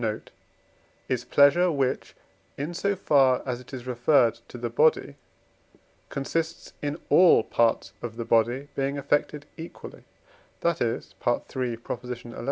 note) 0.01 0.31
is 1.07 1.23
pleasure, 1.23 1.71
which, 1.71 2.15
in 2.57 2.73
so 2.73 2.95
far 2.95 3.43
as 3.45 3.61
it 3.61 3.71
is 3.71 3.85
referred 3.85 4.33
to 4.47 4.57
the 4.57 4.67
body, 4.67 5.13
consists 6.09 6.73
in 6.81 6.97
all 7.11 7.43
parts 7.43 7.93
of 8.01 8.15
the 8.15 8.25
body 8.25 8.67
being 8.73 8.97
affected 8.97 9.45
equally: 9.57 10.03
that 10.61 10.81
is 10.81 11.13
(III. 11.55 11.77
xi.) 12.15 12.33